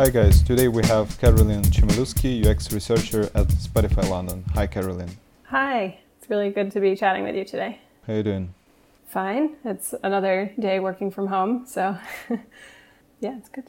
[0.00, 4.42] Hi guys, today we have Caroline Chmielewski, UX researcher at Spotify London.
[4.54, 5.14] Hi Caroline.
[5.48, 7.80] Hi, it's really good to be chatting with you today.
[8.06, 8.54] How you doing?
[9.04, 9.56] Fine.
[9.62, 11.98] It's another day working from home, so
[13.20, 13.64] yeah, it's good.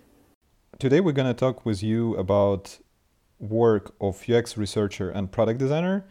[0.79, 2.79] Today we're going to talk with you about
[3.37, 6.05] work of UX researcher and product designer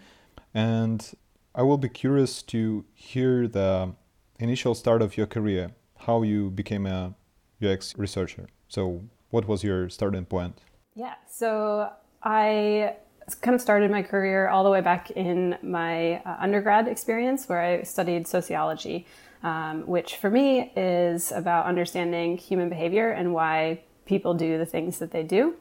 [0.53, 1.15] and
[1.55, 3.95] I will be curious to hear the
[4.39, 7.15] initial start of your career, how you became a
[7.63, 8.49] UX researcher.
[8.69, 10.59] So what was your starting point?
[10.95, 11.91] Yeah, so
[12.23, 12.97] I
[13.41, 17.61] kind of started my career all the way back in my uh, undergrad experience where
[17.61, 19.07] I studied sociology,
[19.43, 24.99] um, which for me is about understanding human behavior and why people do the things
[24.99, 25.55] that they do.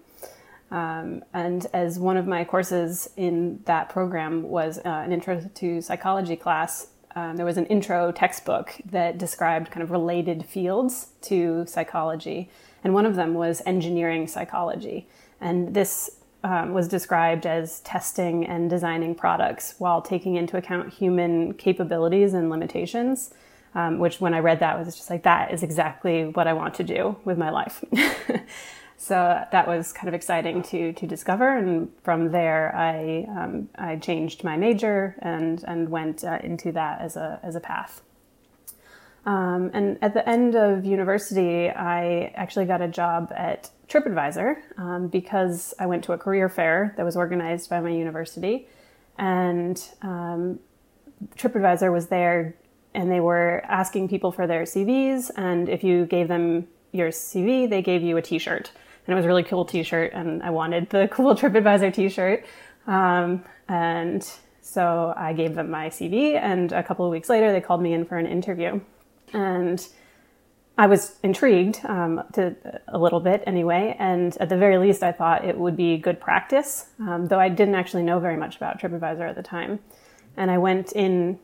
[0.71, 5.81] Um, and as one of my courses in that program was uh, an intro to
[5.81, 11.65] psychology class, um, there was an intro textbook that described kind of related fields to
[11.67, 12.49] psychology
[12.83, 15.07] and one of them was engineering psychology.
[15.41, 21.53] And this um, was described as testing and designing products while taking into account human
[21.53, 23.33] capabilities and limitations.
[23.75, 26.73] Um, which, when I read that, was just like that is exactly what I want
[26.75, 27.83] to do with my life.
[28.97, 33.97] so that was kind of exciting to to discover, and from there, I um, I
[33.97, 38.01] changed my major and and went uh, into that as a as a path.
[39.25, 45.07] Um, and at the end of university, I actually got a job at TripAdvisor um,
[45.07, 48.67] because I went to a career fair that was organized by my university.
[49.17, 50.59] And um,
[51.35, 52.55] TripAdvisor was there
[52.93, 55.31] and they were asking people for their CVs.
[55.35, 58.71] And if you gave them your CV, they gave you a t shirt.
[59.05, 60.13] And it was a really cool t shirt.
[60.13, 62.45] And I wanted the cool TripAdvisor t shirt.
[62.87, 64.27] Um, and
[64.61, 66.35] so I gave them my CV.
[66.35, 68.79] And a couple of weeks later, they called me in for an interview
[69.33, 69.87] and
[70.79, 72.55] I was intrigued um, to
[72.87, 76.21] a little bit anyway, and at the very least, I thought it would be good
[76.21, 79.79] practice, um, though I didn't actually know very much about TripAdvisor at the time.
[80.37, 81.37] And I went in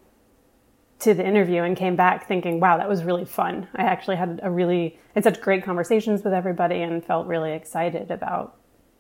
[1.00, 4.40] to the interview and came back thinking, "Wow, that was really fun." I actually had
[4.42, 8.56] a really had such great conversations with everybody and felt really excited about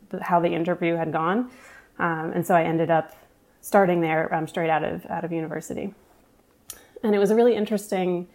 [0.10, 1.50] the, how the interview had gone,
[1.98, 3.16] um, and so I ended up
[3.62, 5.94] starting there um, straight out of out of university.
[7.04, 8.28] And it was a really interesting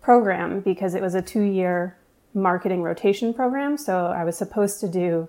[0.00, 1.96] program because it was a two year
[2.34, 3.76] marketing rotation program.
[3.76, 5.28] So I was supposed to do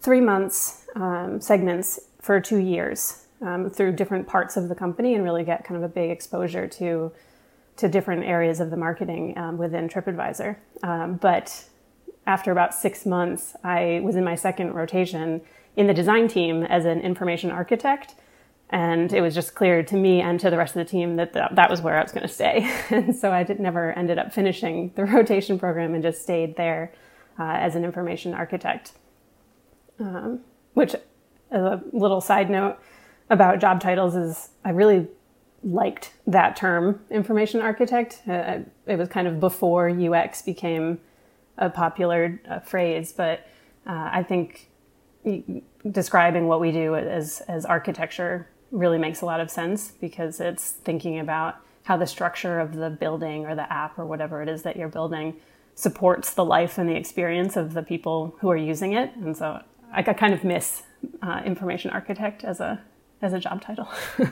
[0.00, 5.24] three months um, segments for two years um, through different parts of the company and
[5.24, 7.12] really get kind of a big exposure to
[7.76, 10.54] to different areas of the marketing um, within TripAdvisor.
[10.82, 11.64] Um, but
[12.26, 15.40] after about six months, I was in my second rotation
[15.76, 18.14] in the design team as an information architect
[18.70, 21.32] and it was just clear to me and to the rest of the team that
[21.32, 22.72] that, that was where I was going to stay.
[22.90, 26.92] and so I did, never ended up finishing the rotation program and just stayed there
[27.38, 28.92] uh, as an information architect.
[29.98, 30.40] Um,
[30.74, 30.94] which,
[31.50, 32.78] as a little side note
[33.28, 35.08] about job titles, is I really
[35.64, 38.22] liked that term, information architect.
[38.26, 41.00] Uh, it was kind of before UX became
[41.58, 43.46] a popular uh, phrase, but
[43.86, 44.68] uh, I think
[45.90, 50.72] describing what we do as as architecture really makes a lot of sense because it's
[50.72, 54.62] thinking about how the structure of the building or the app or whatever it is
[54.62, 55.36] that you're building
[55.74, 59.14] supports the life and the experience of the people who are using it.
[59.16, 60.82] And so I kind of miss
[61.22, 62.80] uh, information architect as a
[63.22, 63.88] as a job title.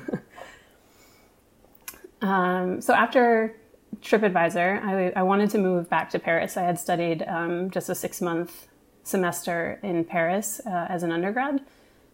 [2.23, 3.55] um, so after
[4.01, 6.57] TripAdvisor, I, I, wanted to move back to Paris.
[6.57, 8.67] I had studied um, just a six month
[9.03, 11.61] semester in Paris uh, as an undergrad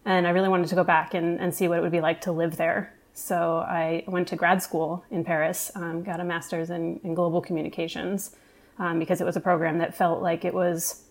[0.05, 2.21] and I really wanted to go back and, and see what it would be like
[2.21, 2.93] to live there.
[3.13, 7.41] So I went to grad school in Paris, um, got a master's in, in global
[7.41, 8.35] communications
[8.77, 11.03] um, because it was a program that felt like it was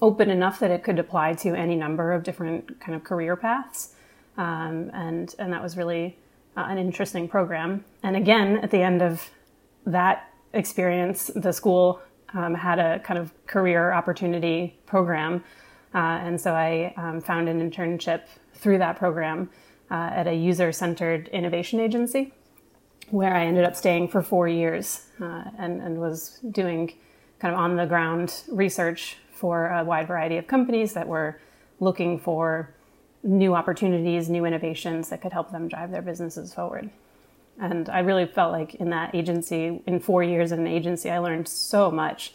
[0.00, 3.94] open enough that it could apply to any number of different kind of career paths.
[4.36, 6.16] Um, and, and that was really
[6.56, 7.84] uh, an interesting program.
[8.02, 9.30] And again, at the end of
[9.86, 12.00] that experience, the school
[12.32, 15.44] um, had a kind of career opportunity program
[15.94, 18.22] uh, and so I um, found an internship
[18.54, 19.50] through that program
[19.90, 22.32] uh, at a user centered innovation agency
[23.10, 26.92] where I ended up staying for four years uh, and, and was doing
[27.38, 31.40] kind of on the ground research for a wide variety of companies that were
[31.80, 32.74] looking for
[33.22, 36.90] new opportunities, new innovations that could help them drive their businesses forward.
[37.60, 41.18] And I really felt like in that agency, in four years in an agency, I
[41.18, 42.32] learned so much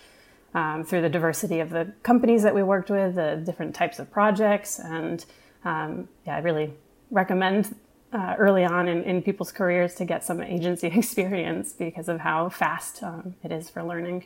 [0.54, 4.12] um, through the diversity of the companies that we worked with, the different types of
[4.12, 4.80] projects.
[4.80, 5.26] And
[5.66, 6.74] um, yeah, I really
[7.12, 7.76] recommend
[8.12, 12.50] uh, early on in, in, people's careers to get some agency experience because of how
[12.50, 14.26] fast um, it is for learning.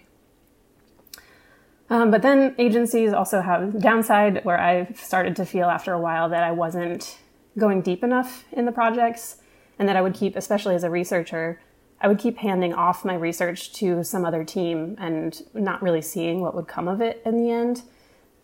[1.90, 6.28] Um, but then agencies also have downside where I started to feel after a while
[6.30, 7.18] that I wasn't
[7.58, 9.38] going deep enough in the projects
[9.80, 11.62] and that I would keep, especially as a researcher,
[12.00, 16.42] I would keep handing off my research to some other team and not really seeing
[16.42, 17.82] what would come of it in the end.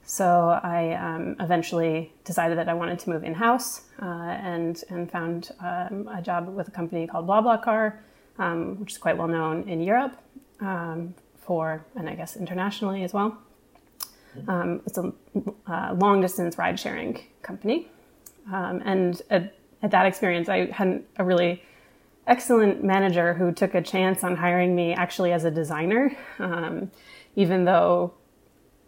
[0.05, 5.09] So I um, eventually decided that I wanted to move in house uh, and and
[5.09, 7.97] found um, a job with a company called BlaBlaCar,
[8.37, 10.17] um, which is quite well known in Europe
[10.59, 13.37] um, for and I guess internationally as well.
[14.47, 15.13] Um, it's a
[15.67, 17.87] uh, long distance ride sharing company,
[18.51, 21.61] um, and at, at that experience, I had a really
[22.27, 26.91] excellent manager who took a chance on hiring me actually as a designer, um,
[27.35, 28.13] even though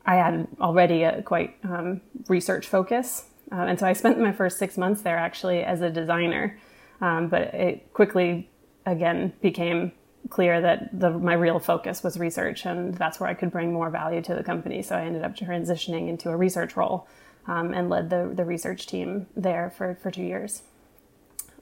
[0.05, 3.25] I had already a quite um, research focus.
[3.51, 6.59] Uh, and so I spent my first six months there actually as a designer.
[7.01, 8.49] Um, but it quickly,
[8.85, 9.91] again, became
[10.29, 13.89] clear that the, my real focus was research, and that's where I could bring more
[13.89, 14.81] value to the company.
[14.81, 17.07] So I ended up transitioning into a research role
[17.47, 20.63] um, and led the, the research team there for, for two years.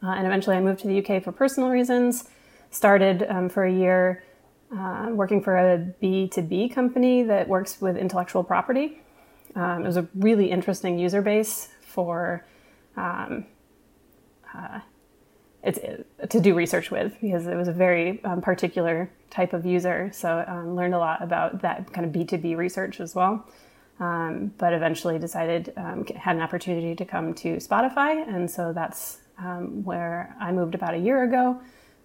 [0.04, 2.30] Uh, and eventually I moved to the UK for personal reasons,
[2.72, 4.24] started um, for a year
[4.76, 9.00] uh, working for a B2B company that works with intellectual property.
[9.56, 12.44] Um, it was a really interesting user base for
[12.98, 13.46] um,
[14.54, 14.80] uh,
[15.64, 15.80] it's,
[16.30, 20.12] to do research with because it was a very um, particular type of user.
[20.14, 23.48] So um, learned a lot about that kind of B2B research as well.
[24.00, 29.20] Um, but eventually decided um, had an opportunity to come to Spotify, and so that's
[29.38, 31.60] um, where I moved about a year ago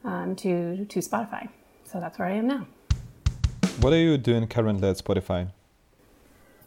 [0.05, 1.49] um, to to Spotify.
[1.85, 2.67] So that's where I am now.
[3.81, 5.49] What are you doing currently at Spotify?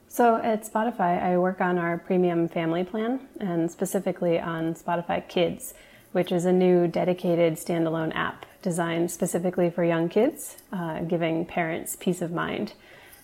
[0.08, 5.74] So at Spotify, I work on our premium family plan and specifically on Spotify Kids,
[6.12, 11.96] which is a new dedicated standalone app designed specifically for young kids, uh, giving parents
[11.96, 12.74] peace of mind.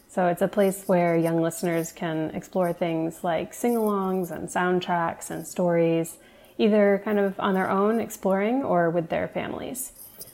[0.10, 5.30] So it's a place where young listeners can explore things like sing alongs and soundtracks
[5.30, 6.18] and stories
[6.57, 9.92] either kind of on their own exploring or with their families.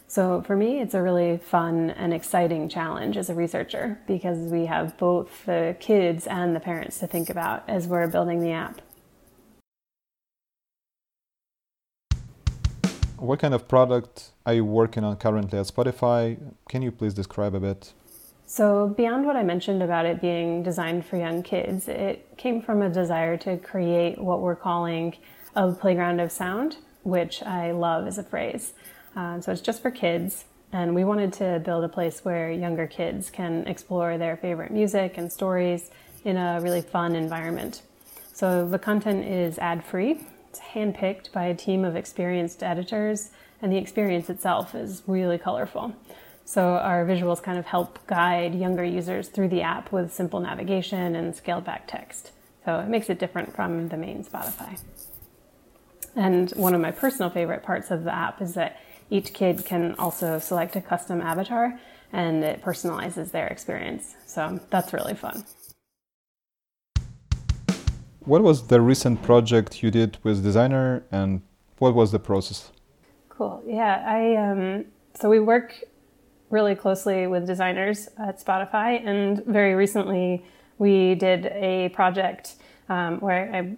[0.08, 4.68] So for me, it's a really fun and exciting challenge as a researcher because we
[4.68, 8.80] have both the kids and the parents to think about as we're building the app.
[13.18, 16.38] What kind of product are you working on currently at Spotify?
[16.70, 17.94] Can you please describe a bit?
[18.46, 22.82] So, beyond what I mentioned about it being designed for young kids, it came from
[22.82, 25.16] a desire to create what we're calling
[25.56, 28.74] a playground of sound, which I love as a phrase.
[29.16, 32.88] Um, so it's just for kids, and we wanted to build a place where younger
[32.88, 35.92] kids can explore their favorite music and stories
[36.26, 37.84] in a really fun environment.
[38.34, 43.30] So the content is ad free, it's handpicked by a team of experienced editors,
[43.62, 45.94] and the experience itself is really colorful.
[46.46, 51.16] So our visuals kind of help guide younger users through the app with simple navigation
[51.16, 52.32] and scaled back text.
[52.66, 54.80] So it makes it different from the main Spotify.
[56.16, 58.80] And one of my personal favorite parts of the app is that
[59.10, 61.80] each kid can also select a custom avatar
[62.12, 64.16] and it personalizes their experience.
[64.26, 65.46] So that's really fun.
[68.26, 71.42] What was the recent project you did with Designer and
[71.80, 72.72] what was the process?
[73.28, 73.62] Cool.
[73.66, 75.84] Yeah, I um, so we work
[76.50, 80.46] really closely with designers at Spotify, and very recently
[80.78, 82.56] we did a project
[82.90, 83.76] um, where I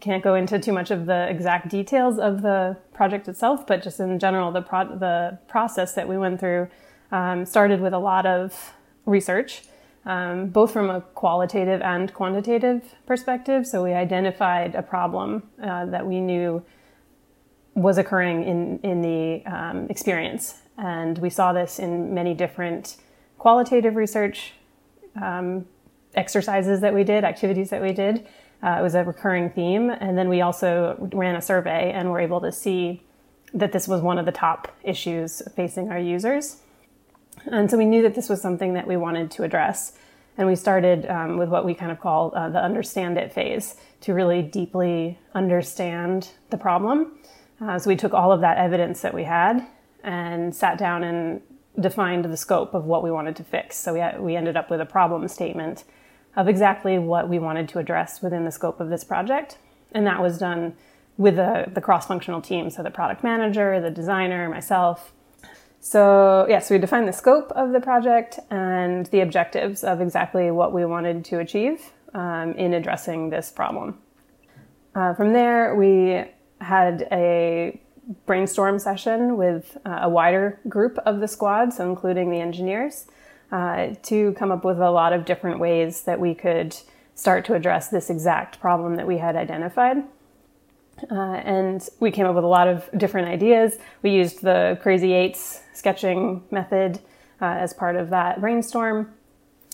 [0.00, 3.98] can't go into too much of the exact details of the project itself, but just
[4.00, 6.68] in general, the pro- the process that we went through
[7.12, 8.74] um, started with a lot of
[9.06, 9.62] research,
[10.04, 13.66] um, both from a qualitative and quantitative perspective.
[13.66, 16.62] So we identified a problem uh, that we knew
[17.74, 22.96] was occurring in in the um, experience, and we saw this in many different
[23.38, 24.52] qualitative research
[25.22, 25.66] um,
[26.14, 28.26] exercises that we did, activities that we did.
[28.62, 29.90] Uh, it was a recurring theme.
[29.90, 33.02] And then we also ran a survey and were able to see
[33.54, 36.56] that this was one of the top issues facing our users.
[37.46, 39.92] And so we knew that this was something that we wanted to address.
[40.38, 43.76] And we started um, with what we kind of call uh, the understand it phase
[44.02, 47.18] to really deeply understand the problem.
[47.60, 49.66] Uh, so we took all of that evidence that we had
[50.02, 51.40] and sat down and
[51.80, 53.76] defined the scope of what we wanted to fix.
[53.76, 55.84] So we, we ended up with a problem statement
[56.36, 59.58] of exactly what we wanted to address within the scope of this project.
[59.92, 60.76] And that was done
[61.16, 65.12] with the, the cross functional team, so the product manager, the designer, myself.
[65.80, 70.00] So, yes, yeah, so we defined the scope of the project and the objectives of
[70.00, 73.98] exactly what we wanted to achieve um, in addressing this problem.
[74.94, 76.24] Uh, from there, we
[76.60, 77.80] had a
[78.24, 83.06] brainstorm session with uh, a wider group of the squad, so including the engineers,
[83.52, 86.76] uh, to come up with a lot of different ways that we could
[87.14, 89.98] start to address this exact problem that we had identified.
[91.10, 93.78] Uh, and we came up with a lot of different ideas.
[94.02, 97.00] We used the Crazy Eights sketching method
[97.40, 99.12] uh, as part of that brainstorm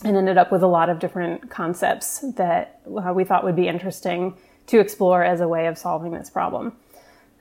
[0.05, 3.69] and ended up with a lot of different concepts that uh, we thought would be
[3.69, 4.35] interesting
[4.67, 6.73] to explore as a way of solving this problem,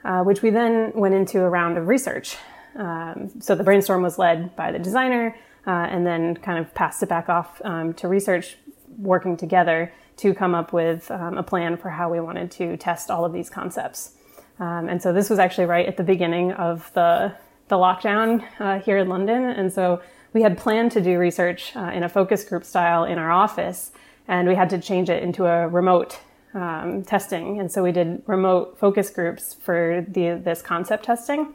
[0.03, 2.38] uh, which we then went into a round of research.
[2.75, 5.35] Um, so the brainstorm was led by the designer
[5.67, 8.57] uh, and then kind of passed it back off um, to research
[8.97, 13.09] working together to come up with um, a plan for how we wanted to test
[13.09, 14.13] all of these concepts.
[14.59, 17.33] Um, and so this was actually right at the beginning of the,
[17.69, 19.43] the lockdown uh, here in London.
[19.43, 20.01] And so
[20.33, 23.91] we had planned to do research uh, in a focus group style in our office,
[24.27, 26.19] and we had to change it into a remote
[26.53, 27.59] um, testing.
[27.59, 31.53] And so we did remote focus groups for the, this concept testing.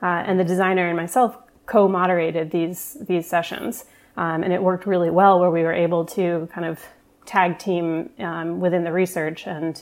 [0.00, 1.36] Uh, and the designer and myself
[1.68, 3.84] co-moderated these, these sessions.
[4.16, 6.84] Um, and it worked really well where we were able to kind of
[7.24, 9.80] tag team um, within the research and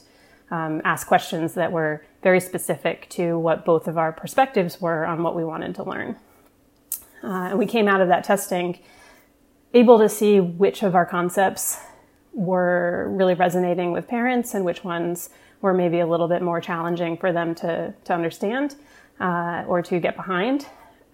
[0.51, 5.23] um, ask questions that were very specific to what both of our perspectives were on
[5.23, 6.17] what we wanted to learn.
[7.23, 8.79] Uh, and we came out of that testing
[9.75, 11.79] able to see which of our concepts
[12.33, 17.17] were really resonating with parents and which ones were maybe a little bit more challenging
[17.17, 18.77] for them to, to understand
[19.21, 20.67] uh, or to get behind.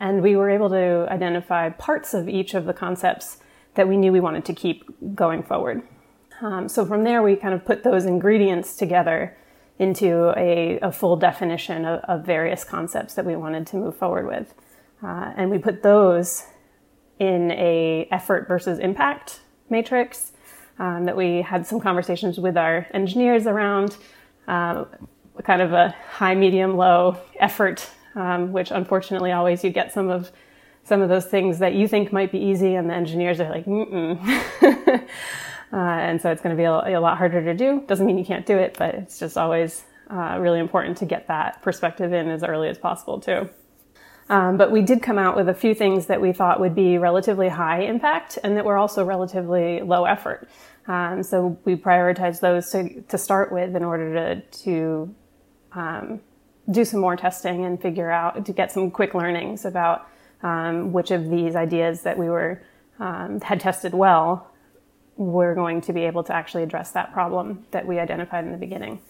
[0.03, 3.39] And we were able to identify parts of each of the concepts
[3.75, 5.81] that we knew we wanted to keep going forward.
[6.41, 9.39] Um, so from there, we kind of put those ingredients together
[9.79, 14.27] into a, a full definition of, of, various concepts that we wanted to move forward
[14.27, 14.53] with.
[15.05, 16.47] Uh, and we put those
[17.21, 19.39] in a effort versus impact
[19.71, 20.33] matrix
[20.81, 23.97] um, that we had some conversations with our engineers around,
[24.49, 24.85] uh,
[25.45, 30.31] kind of a high, medium, low effort um, which unfortunately always you get some of
[30.85, 33.65] some of those things that you think might be easy, and the engineers are like,
[33.67, 34.19] mm
[35.73, 37.83] uh, and so it's going to be a, a, lot harder to do.
[37.87, 41.29] Doesn't mean you can't do it, but it's just always uh, really important to get
[41.29, 43.49] that perspective in as early as possible too.
[44.29, 46.99] Um, but we did come out with a few things that we thought would be
[46.99, 50.49] relatively high impact and that were also relatively low effort.
[50.87, 55.15] Um, so we prioritized those to, to start with in order to, to
[55.73, 56.21] um,
[56.73, 60.09] do some more testing and figure out to get some quick learnings about
[60.43, 62.63] um, which of these ideas that we were
[62.99, 64.51] um, had tested well
[65.17, 68.59] were going to be able to actually address that problem that we identified in the
[68.59, 69.01] beginning.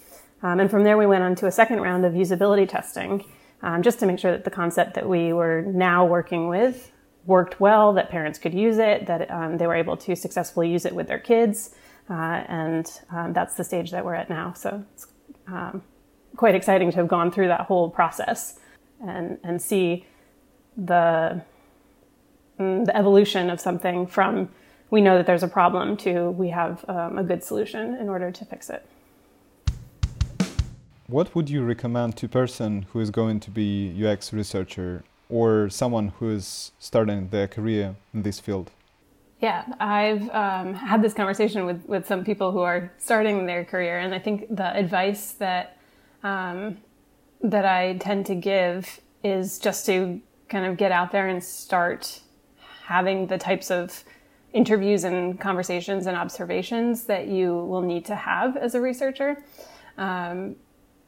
[0.43, 3.25] Um, and from there, we went on to a second round of usability testing,
[3.63, 6.91] um, just to make sure that the concept that we were now working with
[7.27, 10.85] worked well, that parents could use it, that um, they were able to successfully use
[10.85, 11.75] it with their kids,
[12.11, 14.53] uh, and um, that's the stage that we're at now.
[14.55, 15.07] So it's
[16.37, 18.59] quite exciting to have gone through that whole process
[19.07, 20.07] and and see
[20.77, 21.43] the
[22.59, 24.49] mm, the evolution of something from
[24.91, 28.31] we know that there's a problem to we have um, a good solution in order
[28.31, 28.87] to fix it.
[31.07, 35.69] What would you recommend to a person who is going to be UX researcher or
[35.69, 38.71] someone who is starting their career in this field?
[39.41, 43.99] Yeah, I've um, had this conversation with, with some people who are starting their career,
[43.99, 45.77] and I think the advice that
[46.23, 46.79] um,
[47.41, 52.21] that I tend to give is just to kind of get out there and start
[52.85, 54.05] having the types of
[54.53, 59.43] interviews and conversations and observations that you will need to have as a researcher.
[59.97, 60.57] Um,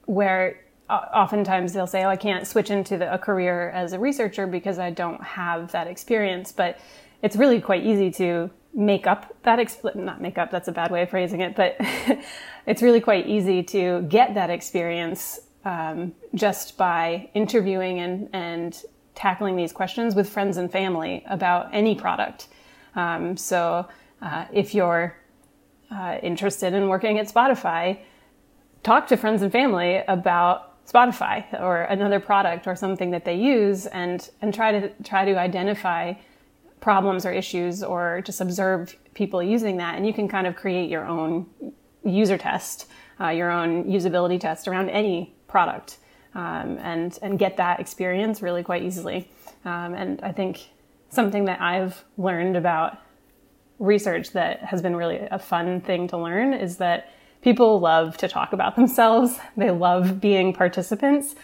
[0.07, 4.47] where oftentimes they'll say, "Oh, I can't switch into the, a career as a researcher
[4.47, 6.79] because I don't have that experience." But
[7.23, 11.03] it's really quite easy to make up that not make up that's a bad way
[11.03, 11.77] of phrasing it but
[12.67, 18.83] it's really quite easy to get that experience um, just by interviewing and, and
[19.15, 22.49] tackling these questions with friends and family about any product.
[22.95, 23.89] Um, so
[24.21, 25.17] uh, if you're
[25.91, 27.99] uh, interested in working at spotify
[28.83, 33.87] talk to friends and family about spotify or another product or something that they use
[33.87, 36.13] and and try to try to identify
[36.89, 39.97] problems or issues or just observe people using that.
[39.97, 41.47] And you can kind of create your own
[42.05, 42.87] user test
[43.21, 45.99] uh, your own usability test around any product
[46.35, 49.31] um, and and get that experience really quite easily.
[49.65, 50.69] Um, and i think
[51.09, 52.99] something that i've learned about
[53.79, 58.29] research that has been really a fun thing to learn is that people love to
[58.29, 59.39] talk about themselves.
[59.57, 61.35] They love being participants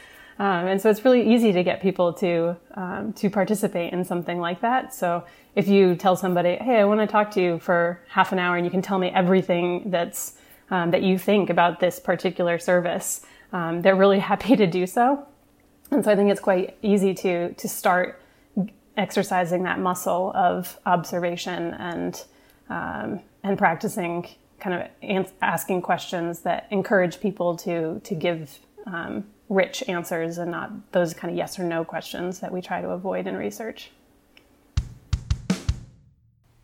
[0.40, 4.40] um, and so it's really easy to get people to um, to participate in something
[4.40, 4.94] like that.
[4.94, 5.22] So
[5.54, 8.56] if you tell somebody, "Hey, I want to talk to you for half an hour,"
[8.56, 10.38] and you can tell me everything that's
[10.70, 13.20] um, that you think about this particular service,
[13.52, 15.26] um, they're really happy to do so.
[15.90, 18.22] And so I think it's quite easy to to start
[18.96, 22.24] exercising that muscle of observation and
[22.70, 24.26] um, and practicing
[24.58, 30.92] kind of asking questions that encourage people to to give um, rich answers and not
[30.92, 33.90] those kind of yes or no questions that we try to avoid in research.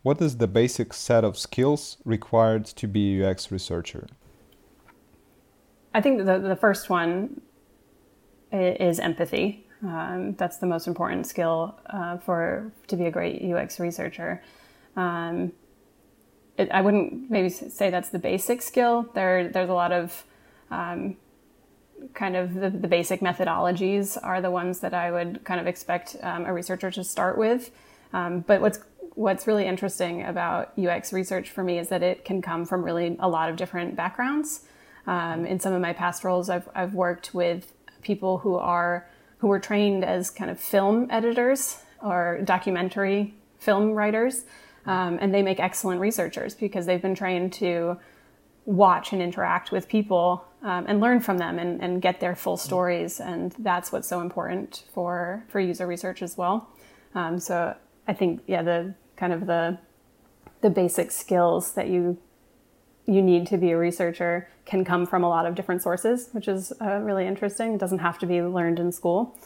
[0.01, 4.07] What is the basic set of skills required to be a UX researcher?
[5.93, 7.41] I think the, the first one
[8.53, 9.67] is empathy.
[9.83, 14.41] Um, that's the most important skill uh, for to be a great UX researcher.
[14.95, 15.51] Um,
[16.57, 19.09] it, I wouldn't maybe say that's the basic skill.
[19.13, 20.23] There, there's a lot of
[20.71, 21.17] um,
[22.13, 26.15] kind of the, the, basic methodologies are the ones that I would kind of expect
[26.21, 27.71] um, a researcher to start with.
[28.13, 28.79] Um, but what's
[29.13, 33.17] what's really interesting about UX research for me is that it can come from really
[33.19, 34.61] a lot of different backgrounds.
[35.07, 39.07] Um, in some of my past roles, I've I've worked with people who are
[39.39, 44.45] who were trained as kind of film editors or documentary film writers,
[44.85, 47.97] um, and they make excellent researchers because they've been trained to
[48.67, 52.57] watch and interact with people um, and learn from them and, and, get their full
[52.57, 53.21] stories.
[53.21, 56.67] And that's what's so important for, for user research as well.
[57.15, 57.75] Um, so
[58.09, 59.77] I think, yeah, the kind of the,
[60.59, 62.17] the basic skills that you,
[63.05, 66.49] you need to be a researcher can come from a lot of different sources, which
[66.49, 67.73] is uh, really interesting.
[67.73, 69.39] It doesn't have to be learned in school.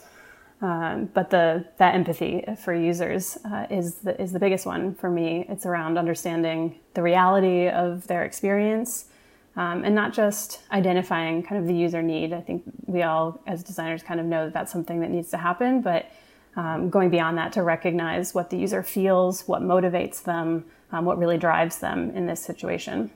[0.62, 5.10] Um, but the that empathy for users uh, is the, is the biggest one for
[5.10, 5.44] me.
[5.48, 9.06] It's around understanding the reality of their experience,
[9.56, 12.32] um, and not just identifying kind of the user need.
[12.32, 15.38] I think we all, as designers, kind of know that that's something that needs to
[15.38, 16.10] happen, but
[16.56, 21.18] um, going beyond that to recognize what the user feels, what motivates them, um, what
[21.18, 23.10] really drives them in this situation.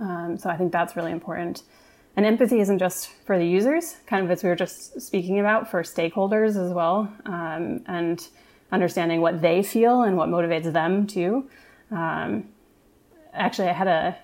[0.00, 1.62] Um, so I think that's really important.
[2.16, 5.70] And empathy isn't just for the users, kind of as we were just speaking about,
[5.70, 8.26] for stakeholders as well, um, and
[8.72, 11.48] understanding what they feel and what motivates them too.
[11.90, 12.48] Um,
[13.34, 14.16] actually, I had a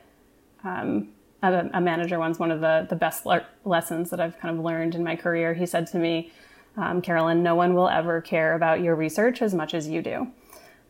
[0.64, 1.08] um,
[1.42, 4.64] a, a manager once, one of the, the best le- lessons that I've kind of
[4.64, 5.54] learned in my career.
[5.54, 6.32] He said to me,
[6.76, 10.28] um, Carolyn, no one will ever care about your research as much as you do.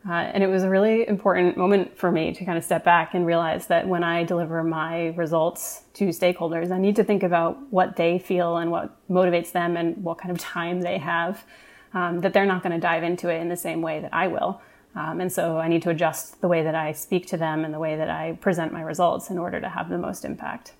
[0.07, 3.13] Uh, and it was a really important moment for me to kind of step back
[3.13, 7.57] and realize that when I deliver my results to stakeholders, I need to think about
[7.71, 11.45] what they feel and what motivates them and what kind of time they have,
[11.93, 14.27] um, that they're not going to dive into it in the same way that I
[14.27, 14.61] will.
[14.95, 17.73] Um, and so I need to adjust the way that I speak to them and
[17.73, 20.73] the way that I present my results in order to have the most impact.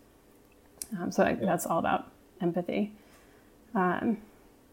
[1.00, 2.94] Um, so I, that's all about empathy.
[3.74, 4.18] Um,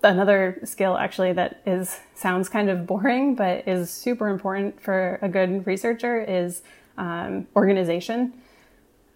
[0.03, 5.29] another skill actually that is sounds kind of boring but is super important for a
[5.29, 6.63] good researcher is
[6.99, 8.35] um, organization.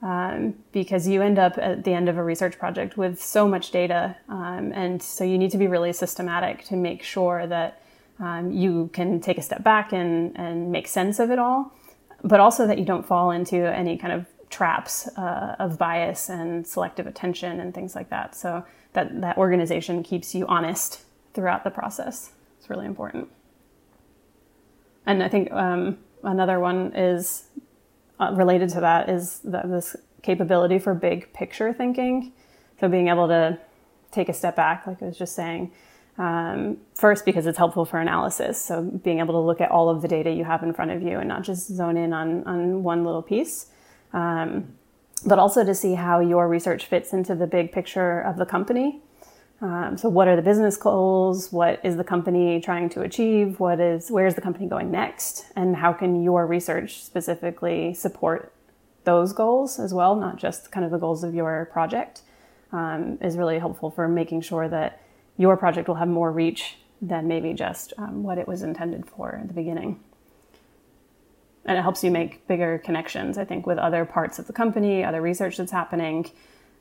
[0.03, 3.71] Um, because you end up at the end of a research project with so much
[3.71, 7.81] data, um, and so you need to be really systematic to make sure that
[8.18, 11.72] um, you can take a step back and, and make sense of it all,
[12.22, 16.66] but also that you don't fall into any kind of traps uh, of bias and
[16.66, 18.37] selective attention and things like that.
[18.37, 22.31] So that, that organization keeps you honest throughout the process.
[22.59, 23.29] It's really important.
[25.07, 27.44] And I think um, another one is
[28.20, 32.33] uh, related to that is the, this capability for big picture thinking.
[32.81, 33.59] So being able to
[34.12, 35.72] take a step back, like I was just saying,
[36.18, 38.61] um, first, because it's helpful for analysis.
[38.61, 41.03] So being able to look at all of the data you have in front of
[41.03, 43.66] you and not just zone in on, on one little piece.
[44.12, 44.74] Um,
[45.27, 49.00] but also to see how your research fits into the big picture of the company.
[49.61, 51.50] Um, so what are the business goals?
[51.50, 53.59] What is the company trying to achieve?
[53.59, 55.46] What is, where is the company going next?
[55.57, 58.53] And how can your research specifically support
[59.05, 62.22] those goals as well, not just kind of the goals of your project,
[62.72, 65.00] um, is really helpful for making sure that
[65.37, 69.37] your project will have more reach than maybe just um, what it was intended for
[69.37, 70.01] at the beginning.
[71.66, 75.03] And it helps you make bigger connections, I think, with other parts of the company,
[75.03, 76.31] other research that's happening,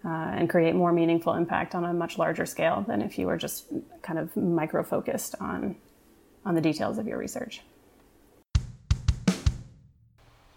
[0.05, 3.37] uh, and create more meaningful impact on a much larger scale than if you were
[3.37, 3.65] just
[4.01, 5.75] kind of micro focused on,
[6.45, 7.61] on the details of your research.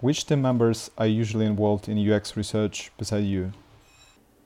[0.00, 3.52] Which team members are usually involved in UX research beside you?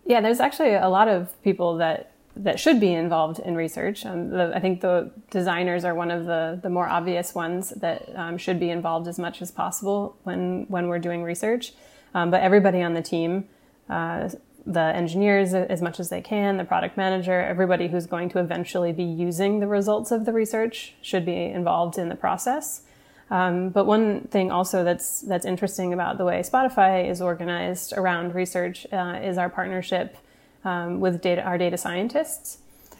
[0.06, 4.06] Yeah, there's actually a lot of people that that should be involved in research.
[4.06, 8.08] Um, the, I think the designers are one of the, the more obvious ones that
[8.16, 11.72] um, should be involved as much as possible when, when we're doing research.
[12.14, 13.48] Um, but everybody on the team,
[13.88, 14.28] uh,
[14.66, 18.92] the engineers as much as they can, the product manager, everybody who's going to eventually
[18.92, 22.82] be using the results of the research should be involved in the process.
[23.30, 28.34] Um, but one thing also that's that's interesting about the way Spotify is organized around
[28.34, 30.16] research uh, is our partnership
[30.64, 32.58] um, with data, our data scientists.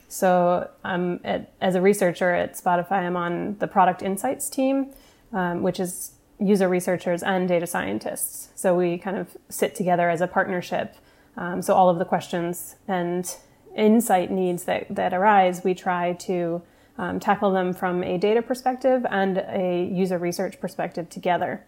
[0.09, 4.93] So, um, at, as a researcher at Spotify, I'm on the product insights team,
[5.33, 8.49] um, which is user researchers and data scientists.
[8.55, 10.97] So we kind of sit together as a partnership.
[11.37, 13.37] Um, so all of the questions and
[13.77, 16.63] insight needs that, that arise, we try to
[16.99, 21.65] um, tackle them from a data perspective and a user research perspective together.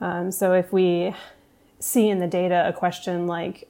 [0.00, 1.14] Um, so if we
[1.78, 3.68] see in the data a question like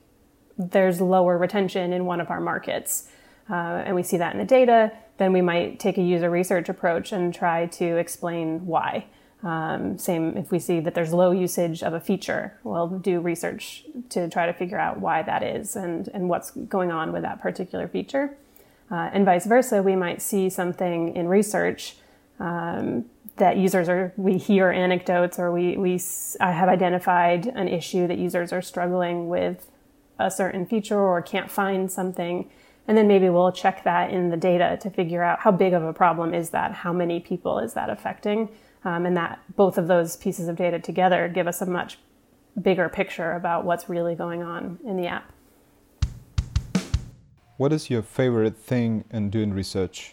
[0.58, 3.08] there's lower retention in one of our markets,
[3.50, 6.68] uh, and we see that in the data, then we might take a user research
[6.68, 9.06] approach and try to explain why.
[9.42, 13.84] Um, same if we see that there's low usage of a feature, we'll do research
[14.10, 17.40] to try to figure out why that is and, and what's going on with that
[17.40, 18.36] particular feature.
[18.90, 21.96] Uh, and vice versa, we might see something in research
[22.40, 23.04] um,
[23.36, 26.00] that users are, we hear anecdotes or we, we
[26.40, 29.70] have identified an issue that users are struggling with
[30.18, 32.50] a certain feature or can't find something.
[32.88, 35.82] And then maybe we'll check that in the data to figure out how big of
[35.82, 36.72] a problem is that?
[36.72, 38.48] How many people is that affecting?
[38.84, 41.98] Um, and that both of those pieces of data together give us a much
[42.60, 45.32] bigger picture about what's really going on in the app.
[47.56, 50.12] What is your favorite thing in doing research?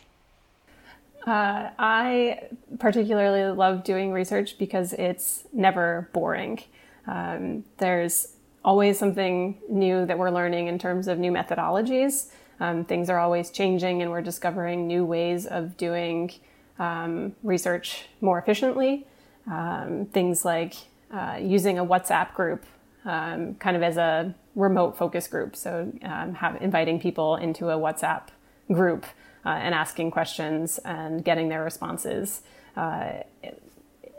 [1.27, 6.61] Uh, I particularly love doing research because it's never boring.
[7.07, 8.32] Um, there's
[8.63, 12.29] always something new that we're learning in terms of new methodologies.
[12.59, 16.31] Um, things are always changing, and we're discovering new ways of doing
[16.79, 19.05] um, research more efficiently.
[19.49, 20.75] Um, things like
[21.11, 22.65] uh, using a WhatsApp group
[23.05, 25.55] um, kind of as a remote focus group.
[25.55, 28.27] So, um, have, inviting people into a WhatsApp
[28.71, 29.05] group
[29.45, 32.41] uh, and asking questions and getting their responses
[32.77, 33.23] uh,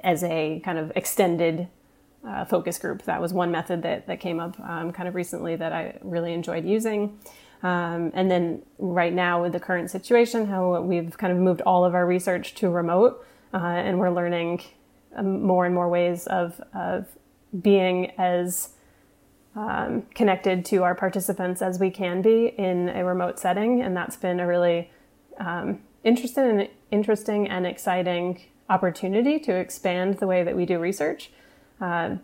[0.02, 1.68] as a kind of extended
[2.26, 3.02] uh, focus group.
[3.02, 6.32] That was one method that, that came up um, kind of recently that I really
[6.32, 7.18] enjoyed using.
[7.62, 11.84] Um, and then right now with the current situation, how we've kind of moved all
[11.84, 14.62] of our research to remote, uh, and we're learning
[15.16, 17.06] um, more and more ways of of
[17.62, 18.70] being as
[19.56, 24.16] um, connected to our participants as we can be in a remote setting, and that's
[24.16, 24.90] been a really
[25.38, 31.30] um, interesting interesting and exciting opportunity to expand the way that we do research.
[31.80, 32.16] Uh,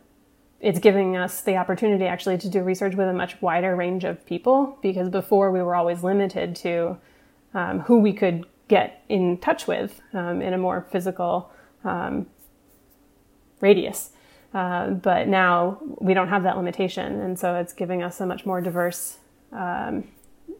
[0.61, 4.25] it's giving us the opportunity actually to do research with a much wider range of
[4.27, 6.99] people because before we were always limited to
[7.55, 11.51] um, who we could get in touch with um, in a more physical
[11.85, 12.27] um,
[13.61, 14.11] radius.
[14.53, 18.45] Uh, but now we don't have that limitation, and so it's giving us a much
[18.45, 19.19] more diverse
[19.53, 20.05] um,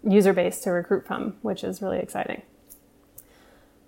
[0.05, 2.43] user base to recruit from, which is really exciting.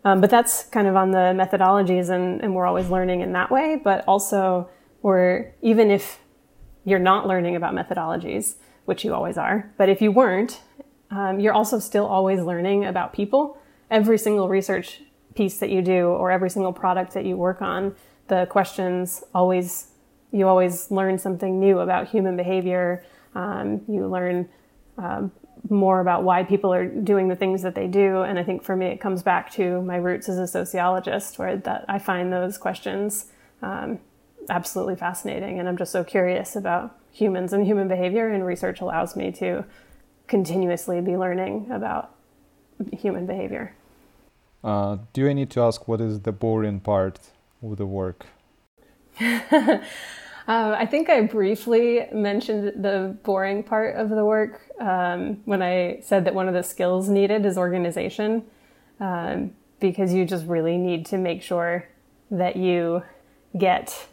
[0.05, 3.51] Um, but that's kind of on the methodologies, and, and we're always learning in that
[3.51, 4.69] way, but also
[5.03, 6.21] or even if
[6.85, 10.61] you're not learning about methodologies, which you always are, but if you weren't,
[11.11, 13.59] um, you're also still always learning about people.
[13.91, 15.03] Every single research
[15.35, 17.95] piece that you do or every single product that you work on,
[18.29, 19.89] the questions always,
[20.31, 23.05] you always learn something new about human behavior.
[23.35, 24.49] Um, you learn
[24.99, 25.31] um,
[25.69, 28.23] more about why people are doing the things that they do.
[28.23, 31.57] And I think for me, it comes back to my roots as a sociologist, where
[31.59, 33.27] that I find those questions
[33.63, 33.99] um,
[34.49, 35.59] absolutely fascinating.
[35.59, 39.65] And I'm just so curious about humans and human behavior, and research allows me to
[40.27, 42.15] continuously be learning about
[42.93, 43.75] human behavior.
[44.65, 47.19] Uh, do I need to ask what is the boring part
[47.63, 48.27] of the work?
[49.21, 49.81] uh,
[50.49, 56.25] I think I briefly mentioned the boring part of the work um, when I said
[56.25, 58.45] that one of the skills needed is organization,
[59.01, 61.89] um, because you just really need to make sure
[62.31, 63.03] that you
[63.59, 64.09] get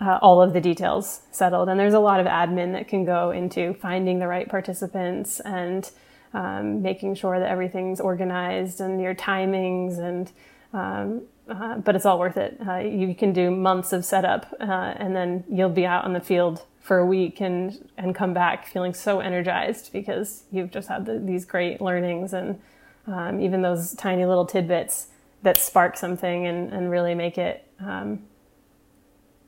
[0.00, 1.68] uh, all of the details settled.
[1.68, 5.90] And there's a lot of admin that can go into finding the right participants and
[6.32, 10.32] um, making sure that everything's organized and your timings and
[10.72, 12.58] um, uh, but it's all worth it.
[12.66, 16.20] Uh, you can do months of setup, uh, and then you'll be out on the
[16.20, 21.06] field for a week and and come back feeling so energized because you've just had
[21.06, 22.60] the, these great learnings and
[23.06, 25.08] um, even those tiny little tidbits
[25.42, 28.22] that spark something and, and really make it um,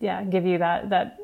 [0.01, 1.19] yeah, give you that that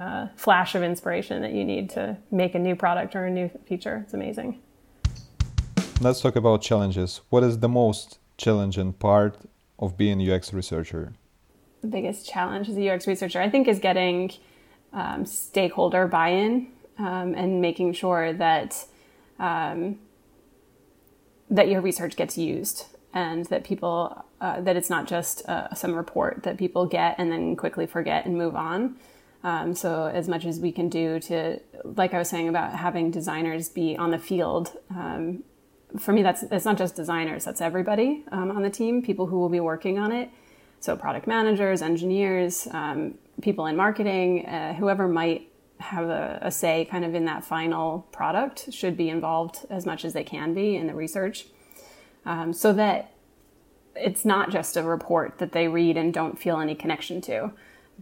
[0.00, 3.50] uh, flash of inspiration that you need to make a new product or a new
[3.66, 4.02] feature.
[4.04, 4.60] It's amazing.
[6.00, 7.20] Let's talk about challenges.
[7.30, 9.38] What is the most challenging part
[9.78, 11.12] of being a UX researcher?
[11.82, 14.32] The biggest challenge as a UX researcher, I think, is getting
[14.92, 18.86] um, stakeholder buy-in um, and making sure that
[19.38, 19.98] um,
[21.50, 25.94] that your research gets used and that people uh, that it's not just uh, some
[25.94, 28.96] report that people get and then quickly forget and move on.
[29.44, 33.10] Um, so as much as we can do to, like I was saying about having
[33.10, 35.44] designers be on the field, um,
[35.98, 39.38] for me, that's it's not just designers; that's everybody um, on the team, people who
[39.38, 40.28] will be working on it.
[40.80, 45.48] So product managers, engineers, um, people in marketing, uh, whoever might
[45.78, 50.04] have a, a, say kind of in that final product should be involved as much
[50.04, 51.46] as they can be in the research
[52.26, 53.12] um, so that
[53.94, 57.52] it's not just a report that they read and don't feel any connection to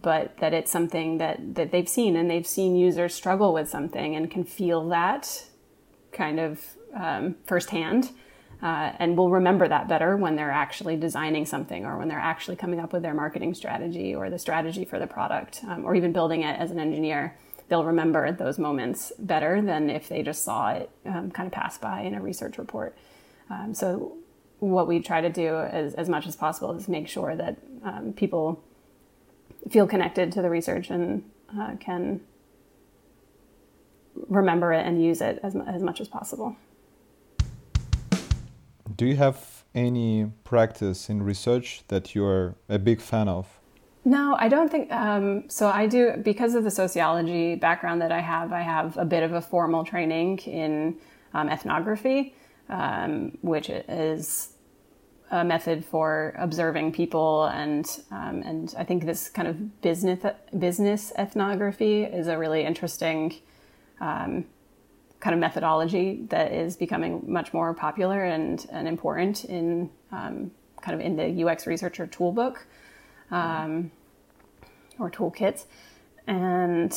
[0.01, 4.15] but that it's something that, that they've seen and they've seen users struggle with something
[4.15, 5.45] and can feel that
[6.11, 6.61] kind of
[6.95, 8.11] um, firsthand
[8.61, 12.55] uh, and will remember that better when they're actually designing something or when they're actually
[12.55, 16.13] coming up with their marketing strategy or the strategy for the product um, or even
[16.13, 17.37] building it as an engineer.
[17.67, 21.77] They'll remember those moments better than if they just saw it um, kind of pass
[21.77, 22.95] by in a research report
[23.49, 24.17] um, so
[24.59, 28.13] what we try to do as, as much as possible is make sure that um,
[28.13, 28.63] people
[29.69, 31.23] feel connected to the research and
[31.57, 32.21] uh, can
[34.27, 36.55] remember it and use it as, as much as possible
[38.95, 43.47] do you have any practice in research that you're a big fan of?
[44.05, 45.67] No, I don't think um, so.
[45.67, 48.51] I do because of the sociology background that I have.
[48.51, 50.97] I have a bit of a formal training in
[51.33, 52.35] um, ethnography,
[52.69, 54.53] um, which is
[55.31, 60.23] a method for observing people, and um, and I think this kind of business
[60.57, 63.33] business ethnography is a really interesting
[63.99, 64.45] um,
[65.23, 70.99] kind of methodology that is becoming much more popular and, and important in um, kind
[70.99, 72.67] of in the UX researcher toolbook
[73.31, 73.89] um,
[74.99, 75.63] or toolkit.
[76.27, 76.93] And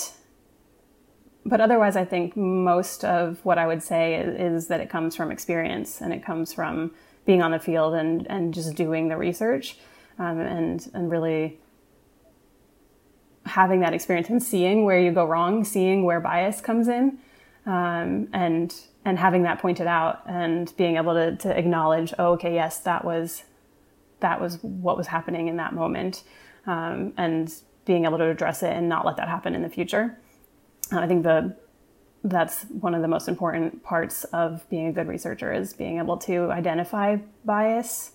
[1.49, 5.15] but otherwise, I think most of what I would say is, is, that it comes
[5.15, 6.93] from experience and it comes from
[7.25, 9.79] being on the field and, and just doing the research
[10.19, 11.59] um, and and really
[13.45, 17.19] having that experience and seeing where you go wrong, seeing where bias comes in,
[17.65, 22.55] um, and and having that pointed out and being able to, to acknowledge, oh, okay,
[22.55, 23.45] yes, that was
[24.21, 26.25] that was what was happening in that moment,
[26.67, 27.55] um, and
[27.85, 30.19] being able to address it and not let that happen in the future.
[30.93, 31.57] I think the
[32.25, 36.17] that's one of the most important parts of being a good researcher is being able
[36.17, 38.13] to identify bias.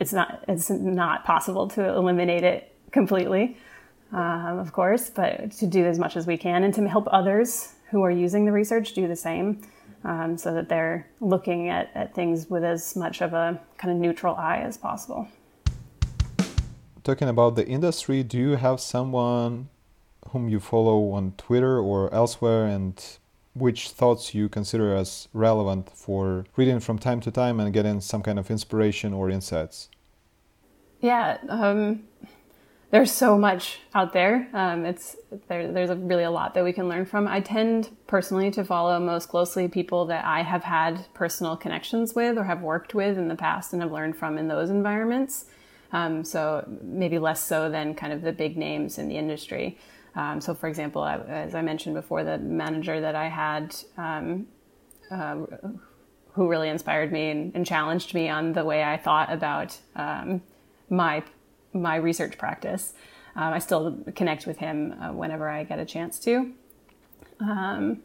[0.00, 3.56] It's not it's not possible to eliminate it completely,
[4.12, 7.74] um, of course, but to do as much as we can and to help others
[7.90, 9.62] who are using the research do the same
[10.04, 13.98] um, so that they're looking at, at things with as much of a kind of
[13.98, 15.28] neutral eye as possible.
[17.04, 19.68] Talking about the industry, do you have someone
[20.32, 23.18] whom you follow on Twitter or elsewhere and
[23.54, 28.22] which thoughts you consider as relevant for reading from time to time and getting some
[28.22, 29.88] kind of inspiration or insights?
[31.00, 32.04] Yeah, um,
[32.90, 34.48] there's so much out there.
[34.52, 35.16] Um, it's
[35.48, 37.26] there, there's a, really a lot that we can learn from.
[37.26, 42.38] I tend personally to follow most closely people that I have had personal connections with
[42.38, 45.46] or have worked with in the past and have learned from in those environments.
[45.92, 49.78] Um, so maybe less so than kind of the big names in the industry.
[50.14, 53.74] Um, so, for example, I, as I mentioned before, the manager that I had.
[53.96, 54.46] Um,
[55.10, 55.44] uh,
[56.34, 60.42] who really inspired me and, and, challenged me on the way I thought about um,
[60.88, 61.22] my
[61.72, 62.94] my research practice.
[63.34, 66.52] Um, I still connect with him uh, whenever I get a chance to.
[67.40, 68.02] Um,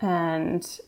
[0.00, 0.80] and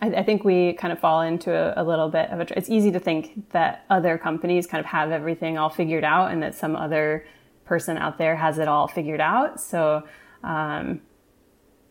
[0.00, 2.58] I, I, think we kind of fall into a, a, little bit of a.
[2.58, 6.42] It's easy to think that other companies kind of have everything all figured out, and
[6.42, 7.26] that some other
[7.64, 9.60] person out there has it all figured out.
[9.60, 10.02] So
[10.42, 11.00] um,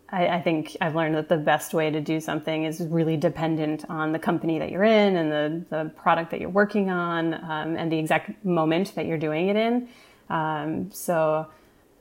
[0.09, 3.85] I, I, think I've learned that the best way to do something is really dependent
[3.89, 7.77] on the company that you're in and the, the product that you're working on um,
[7.77, 9.87] and the exact moment that you're doing it in.
[10.29, 11.47] Um, so,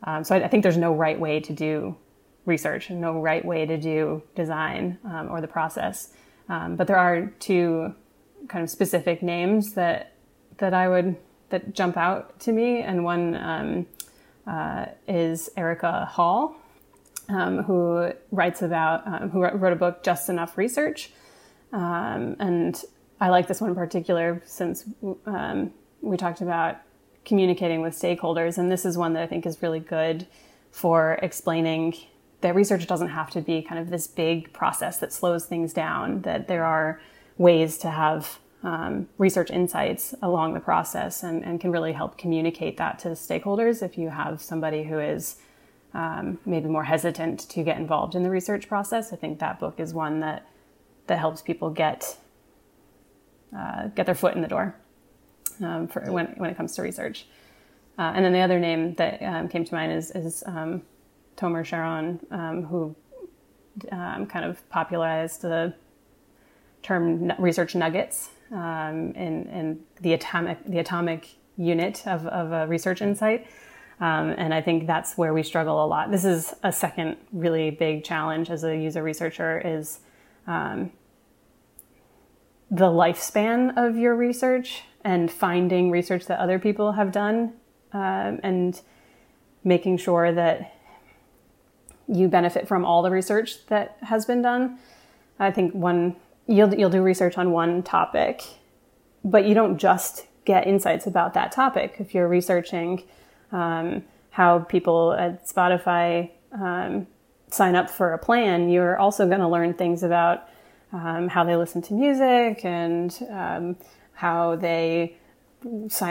[0.04, 1.96] um, so I, I, think there's no right way to do
[2.46, 6.11] research, no right way to do design um, or the process.
[6.48, 7.94] Um, but there are two
[8.48, 10.14] kind of specific names that
[10.59, 11.16] that I would
[11.51, 13.87] that jump out to me, and one um,
[14.47, 16.57] uh, is Erika Hall
[17.29, 21.11] um, who writes about, um, who wrote a book, Just Enough Research.
[21.73, 22.83] Um, and
[23.21, 24.85] I like this one in particular since
[25.27, 26.79] um, we talked about
[27.25, 28.59] communicating with stakeholders.
[28.59, 30.27] And this is one that I think is really good
[30.71, 31.95] for explaining
[32.41, 36.23] that research doesn't have to be kind of this big process that slows things down,
[36.23, 37.01] that there are
[37.37, 42.77] ways to have um, research insights along the process and, and, can really help communicate
[42.77, 45.37] that to stakeholders if you have somebody who is
[45.94, 49.12] um, maybe more hesitant to get involved in the research process.
[49.12, 50.46] I think that book is one that
[51.07, 52.18] that helps people get
[53.57, 54.75] uh, get their foot in the door
[55.62, 57.27] um, for when when it comes to research.
[57.99, 60.83] Uh, and then the other name that um, came to mind is, is um,
[61.37, 62.94] Tomer Sharon, um, who
[63.92, 65.75] um, kind of popularized the
[66.83, 73.03] term research nuggets um, in, in the atomic the atomic unit of, of a research
[73.03, 73.47] insight.
[74.01, 76.11] Um, and I think that's where we struggle a lot.
[76.11, 80.01] This is a second really big challenge as a user researcher is
[80.47, 80.91] um,
[82.71, 87.53] the lifespan of your research and finding research that other people have done
[87.93, 88.81] um, and
[89.65, 90.75] making sure that
[92.09, 94.79] you benefit from all the research that has been done.
[95.39, 98.42] I think one you'll you'll do research on one topic,
[99.24, 101.96] but you don't just get insights about that topic.
[101.98, 103.05] If you're researching
[103.53, 107.07] um, how people at Spotify um,
[107.50, 110.48] sign up for a plan, you're also going to learn things about
[110.92, 113.76] um, how they listen to music and um,
[114.14, 115.16] how they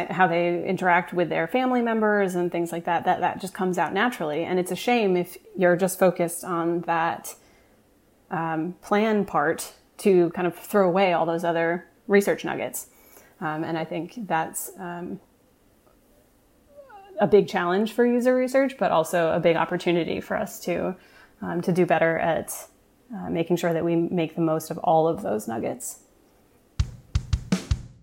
[0.09, 3.05] how they interact with their family members and things like that.
[3.05, 6.81] That that just comes out naturally, and it's a shame if you're just focused on
[6.81, 7.35] that
[8.29, 12.87] um, plan part to kind of throw away all those other research nuggets.
[13.41, 15.19] Um, and I think that's um,
[17.19, 20.95] a big challenge for user research, but also a big opportunity for us to
[21.41, 22.53] um, to do better at
[23.15, 25.99] uh, making sure that we make the most of all of those nuggets.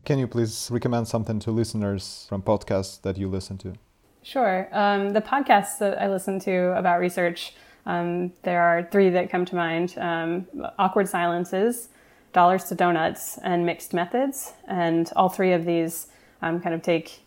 [0.04, 3.74] Can you please recommend something to listeners from podcasts that you listen to?
[4.22, 4.68] Sure.
[4.72, 7.54] Um, the podcasts that I listen to about research,
[7.86, 10.46] um, there are three that come to mind um,
[10.78, 11.88] Awkward Silences,
[12.32, 14.52] Dollars to Donuts, and Mixed Methods.
[14.66, 16.08] And all three of these
[16.42, 17.20] um, kind of take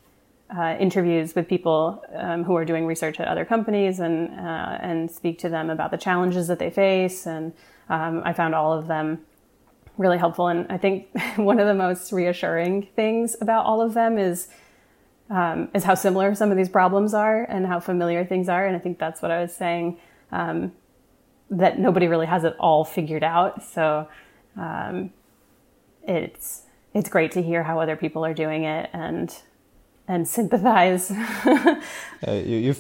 [0.56, 5.10] uh, interviews with people um, who are doing research at other companies and uh, and
[5.10, 7.26] speak to them about the challenges that they face.
[7.26, 7.54] And
[7.88, 9.19] um, I found all of them
[9.98, 10.48] really helpful.
[10.48, 14.50] And I think one of the most reassuring things about all of them is
[15.30, 18.65] um, is how similar some of these problems are and how familiar things are.
[18.65, 20.00] And I think that's what I was saying
[20.31, 20.71] um,
[21.49, 23.63] that nobody really has it all figured out.
[23.63, 24.07] So
[24.57, 25.11] um,
[26.03, 26.63] it's
[26.93, 29.35] it's great to hear how other people are doing it and
[30.07, 31.11] and sympathize.
[31.45, 32.75] uh, you,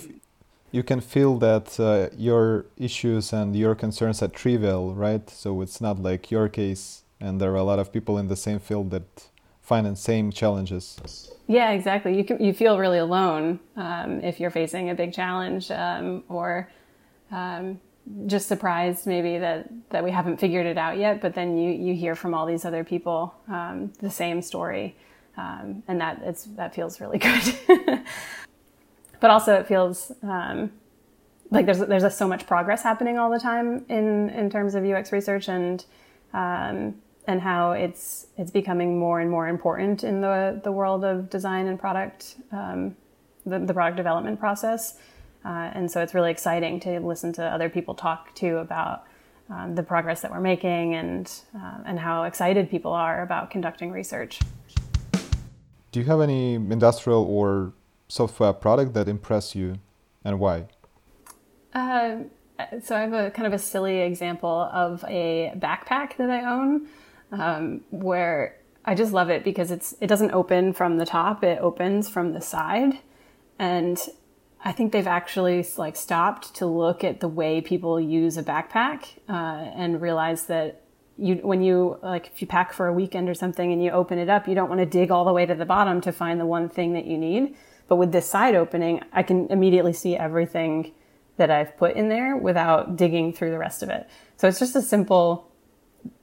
[0.71, 5.29] you can feel that uh, your issues and your concerns are trivial, right?
[5.29, 8.35] So it's not like your case, and there are a lot of people in the
[8.35, 9.29] same field that
[9.61, 11.31] find the same challenges.
[11.47, 12.17] Yeah, exactly.
[12.17, 16.69] You can, you feel really alone um, if you're facing a big challenge, um, or
[17.31, 17.79] um,
[18.25, 21.21] just surprised maybe that that we haven't figured it out yet.
[21.21, 24.95] But then you you hear from all these other people um, the same story
[25.39, 28.03] um, and that it's that feels really good.
[29.19, 30.71] but also, it feels um,
[31.49, 34.83] like there's there's a, so much progress happening all the time in in terms of
[34.83, 35.85] UX research and
[36.33, 41.29] um, and how it's it's becoming more and more important in the the world of
[41.29, 42.95] design and product um,
[43.45, 44.97] the, the product development process.
[45.45, 49.05] Uh, and so it's really exciting to listen to other people talk too about
[49.49, 53.91] um, the progress that we're making and uh, and how excited people are about conducting
[53.91, 54.39] research.
[55.91, 57.73] Do you have any industrial or
[58.07, 59.79] software product that impress you
[60.23, 60.65] and why?
[61.73, 62.17] Uh,
[62.81, 66.87] so I have a kind of a silly example of a backpack that I own
[67.31, 71.59] um, where I just love it because it's it doesn't open from the top; it
[71.59, 72.99] opens from the side,
[73.57, 73.99] and
[74.61, 79.05] I think they've actually like stopped to look at the way people use a backpack
[79.29, 80.83] uh, and realize that
[81.17, 84.17] you when you like if you pack for a weekend or something and you open
[84.17, 86.39] it up, you don't want to dig all the way to the bottom to find
[86.39, 87.55] the one thing that you need.
[87.87, 90.93] But with this side opening, I can immediately see everything
[91.37, 94.09] that I've put in there without digging through the rest of it.
[94.37, 95.51] So it's just a simple,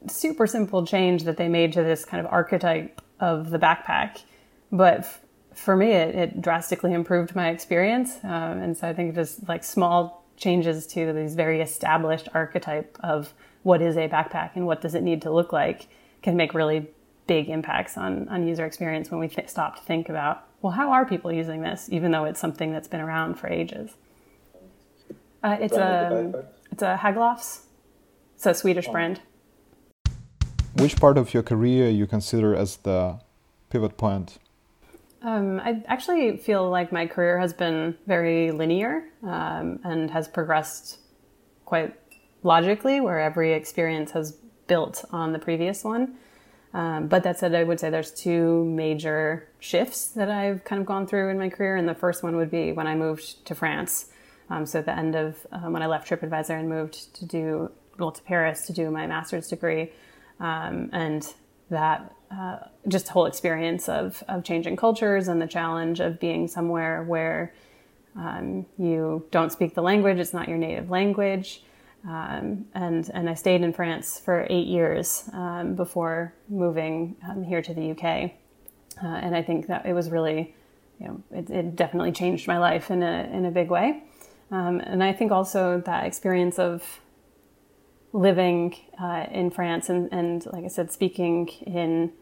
[0.07, 4.22] super simple change that they made to this kind of archetype of the backpack.
[4.70, 5.09] But
[5.57, 8.19] for me, it, it, drastically improved my experience.
[8.23, 13.33] Um, and so I think just like small changes to these very established archetype of
[13.62, 15.88] what is a backpack and what does it need to look like
[16.23, 16.87] can make really
[17.27, 20.92] big impacts on, on user experience when we th- stop to think about, well, how
[20.92, 23.90] are people using this, even though it's something that's been around for ages?
[25.42, 27.62] Uh, it's, a, it's a Haglofs.
[28.37, 28.92] It's a Swedish oh.
[28.92, 29.21] brand.
[30.77, 33.19] Which part of your career you consider as the
[33.71, 34.38] pivot point?
[35.27, 41.00] Um, I actually feel like my career has been very linear um, and has progressed
[41.64, 41.96] quite
[42.44, 46.14] logically, where every experience has built on the previous one.
[46.72, 50.87] Um, but that said, I would say there's two major shifts that I've kind of
[50.87, 51.74] gone through in my career.
[51.74, 54.10] And the first one would be when I moved to France.
[54.48, 57.72] Um, so at the end of um, when I left TripAdvisor and moved to do,
[57.98, 59.90] well, to Paris to do my master's degree.
[60.38, 61.35] Um, and
[61.70, 62.58] that uh,
[62.88, 67.52] just a whole experience of, of changing cultures and the challenge of being somewhere where
[68.16, 71.62] um, you don't speak the language, it's not your native language
[72.06, 77.60] Um, and and I stayed in France for eight years um, before moving um, here
[77.62, 78.31] to the UK.
[79.02, 80.54] Uh, and I think that it was really,
[81.00, 84.04] you know, it, it definitely changed my life in a in a big way.
[84.52, 87.00] Um, and I think also that experience of
[88.17, 92.12] living uh, in France and, and, like I said, speaking in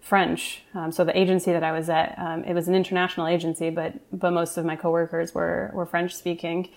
[0.00, 0.62] French.
[0.74, 3.94] Um, so the agency that I was at, um, it was an international agency, but
[4.12, 6.68] but most of my coworkers were were French speaking,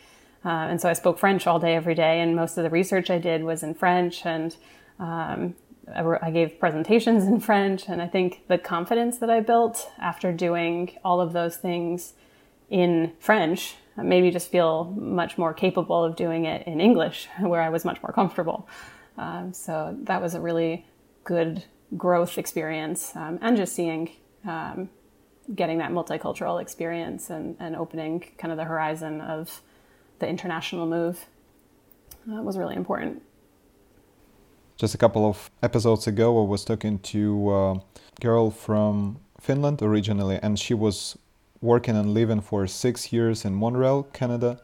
[0.43, 3.09] uh, and so I spoke French all day, every day, and most of the research
[3.09, 4.57] I did was in French, and
[4.99, 5.55] um,
[5.95, 10.33] I, I gave presentations in French, and I think the confidence that I built after
[10.33, 12.13] doing all of those things
[12.69, 17.61] in French made me just feel much more capable of doing it in English, where
[17.61, 18.67] I was much more comfortable.
[19.17, 20.85] Um, so that was a really
[21.23, 21.63] good
[21.97, 24.11] growth experience, um, and just seeing,
[24.45, 24.89] um,
[25.53, 29.61] getting that multicultural experience and, and opening kind of the horizon of
[30.19, 31.25] the international move
[32.31, 33.21] uh, was really important.
[34.77, 37.81] Just a couple of episodes ago, I was talking to a
[38.21, 41.17] girl from Finland originally, and she was
[41.61, 44.61] working and living for six years in Montreal, Canada.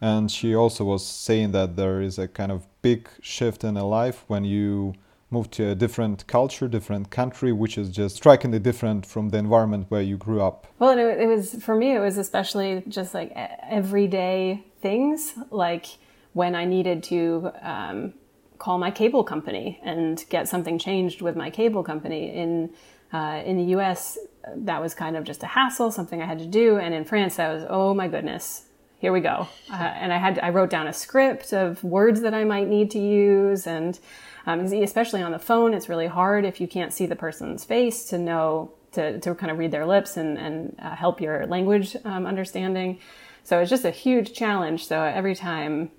[0.00, 3.86] And she also was saying that there is a kind of big shift in a
[3.86, 4.94] life when you
[5.30, 9.86] move to a different culture, different country, which is just strikingly different from the environment
[9.88, 10.66] where you grew up.
[10.78, 11.96] Well, it, it was for me.
[11.96, 15.86] It was especially just like everyday things, like
[16.34, 18.14] when I needed to um,
[18.58, 22.70] call my cable company and get something changed with my cable company in
[23.12, 24.18] uh, in the U.S
[24.54, 26.76] that was kind of just a hassle, something I had to do.
[26.78, 28.64] And in France, I was, oh my goodness,
[28.98, 29.48] here we go.
[29.70, 32.90] Uh, and I had, I wrote down a script of words that I might need
[32.92, 33.66] to use.
[33.66, 33.98] And
[34.46, 38.04] um, especially on the phone, it's really hard if you can't see the person's face
[38.06, 41.96] to know, to, to kind of read their lips and, and uh, help your language
[42.04, 42.98] um, understanding.
[43.42, 44.86] So it's just a huge challenge.
[44.86, 45.90] So every time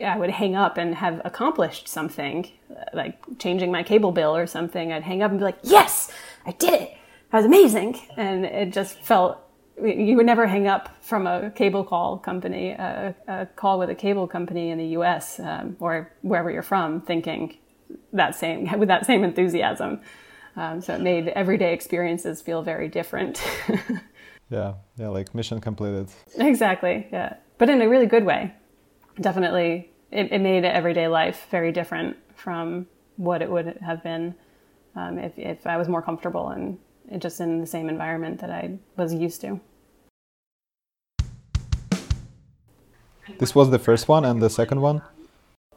[0.00, 2.50] I would hang up and have accomplished something,
[2.92, 6.12] like changing my cable bill or something, I'd hang up and be like, yes,
[6.48, 6.96] I did it
[7.30, 8.00] That was amazing.
[8.16, 9.38] And it just felt,
[9.80, 13.94] you would never hang up from a cable call company, a, a call with a
[13.94, 17.58] cable company in the US um, or wherever you're from thinking
[18.14, 20.00] that same, with that same enthusiasm.
[20.56, 23.40] Um, so it made everyday experiences feel very different.
[24.50, 26.08] yeah, yeah, like mission completed.
[26.36, 27.34] Exactly, yeah.
[27.58, 28.54] But in a really good way.
[29.20, 32.86] Definitely, it, it made everyday life very different from
[33.16, 34.34] what it would have been
[34.98, 36.78] um, if, if I was more comfortable and
[37.18, 39.60] just in the same environment that I was used to.
[43.38, 45.02] This was the first one, and the second one?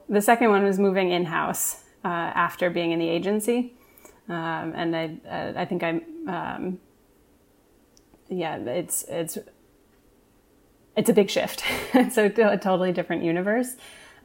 [0.10, 3.76] The second one was moving in house uh, after being in the agency.
[4.30, 6.80] Um, and I, uh, I think I'm, um,
[8.30, 9.38] yeah, it's, it's,
[10.96, 11.64] it's a big shift.
[11.94, 13.76] it's a, a, totally different universe.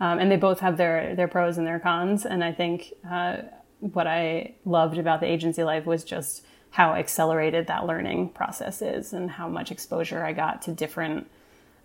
[0.01, 2.25] Um, and they both have their, their pros and their cons.
[2.25, 3.39] And I think uh,
[3.81, 9.13] what I loved about the agency life was just how accelerated that learning process is
[9.13, 11.31] and how much exposure I got to different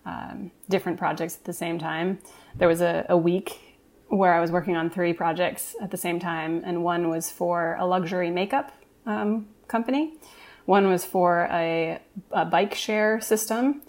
[0.04, 2.18] um, different projects at the same time.
[2.56, 3.78] There was a, a, week
[4.08, 7.76] where I was working on three projects at the same time, and one was for
[7.78, 8.72] a luxury makeup
[9.06, 10.14] um, company,
[10.64, 12.00] one was for a,
[12.32, 13.82] a bike share system,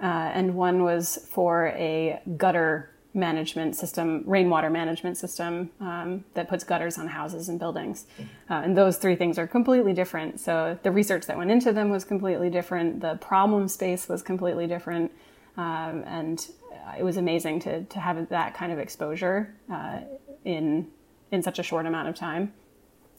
[0.00, 6.62] uh, and one was for a gutter management system, rainwater management system um, that puts
[6.62, 8.06] gutters on houses and buildings.
[8.50, 10.38] Uh, and those three things are completely different.
[10.38, 13.00] So the research that went into them was completely different.
[13.00, 15.10] The problem space was completely different.
[15.56, 16.46] Um, and
[16.98, 20.00] it was amazing to, to have that kind of exposure uh,
[20.44, 20.88] in,
[21.32, 22.52] in such a short amount of time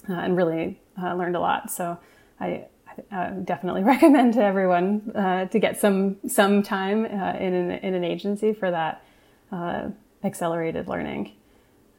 [0.09, 1.71] uh, and really uh, learned a lot.
[1.71, 1.97] So
[2.39, 2.65] I,
[3.11, 7.93] uh, definitely recommend to everyone uh, to get some some time uh, in an, in
[7.93, 9.03] an agency for that
[9.51, 9.89] uh,
[10.23, 11.33] accelerated learning.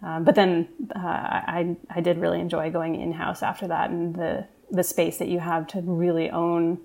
[0.02, 4.14] Um, but then uh, I, I did really enjoy going in house after that and
[4.14, 6.78] the, the space that you have to really own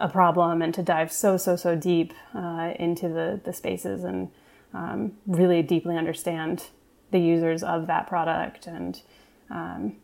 [0.00, 4.30] a problem and to dive so, so, so deep uh, into the, the spaces and
[4.72, 6.66] um, really deeply understand
[7.10, 9.02] the users of that product and
[9.50, 9.96] um,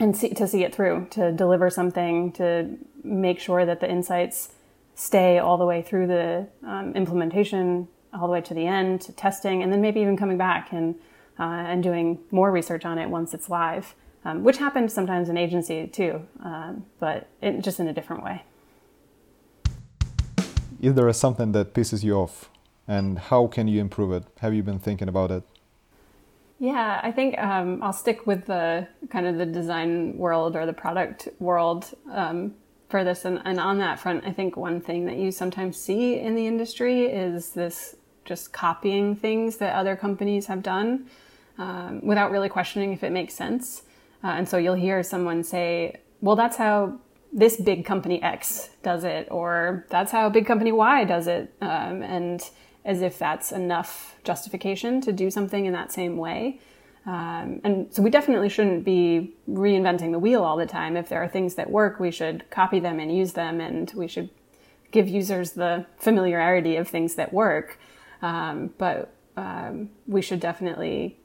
[0.00, 4.50] and see, to see it through, to deliver something, to make sure that the insights
[4.94, 9.12] stay all the way through the um, implementation all the way to the end to
[9.12, 10.94] testing, and then maybe even coming back and
[11.38, 13.94] uh, and doing more research on it once it's live,
[14.24, 18.42] um, which happens sometimes in agency too, um, but it, just in a different way.
[20.80, 22.50] Is there something that pisses you off,
[22.86, 24.24] and how can you improve it?
[24.40, 25.42] Have you been thinking about it?
[26.60, 30.72] Yeah, I think um, I'll stick with the kind of the design world or the
[30.72, 32.54] product world um,
[32.88, 33.24] for this.
[33.24, 36.48] And, and on that front, I think one thing that you sometimes see in the
[36.48, 37.94] industry is this
[38.28, 41.06] just copying things that other companies have done
[41.58, 43.82] um, without really questioning if it makes sense.
[44.22, 46.98] Uh, and so you'll hear someone say, well, that's how
[47.32, 51.52] this big company X does it, or that's how big company Y does it.
[51.60, 52.48] Um, and
[52.84, 56.60] as if that's enough justification to do something in that same way.
[57.06, 60.96] Um, and so we definitely shouldn't be reinventing the wheel all the time.
[60.96, 64.08] If there are things that work, we should copy them and use them, and we
[64.08, 64.30] should
[64.90, 67.78] give users the familiarity of things that work.
[68.22, 71.16] Um, but um, we should definitely